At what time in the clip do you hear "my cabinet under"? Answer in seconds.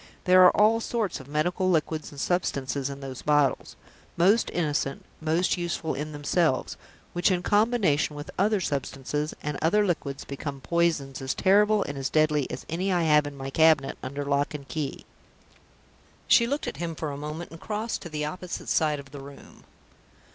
13.37-14.25